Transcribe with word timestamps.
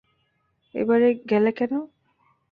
এবারে 0.75 1.09
গেলে 1.29 1.51
কেন। 1.51 1.73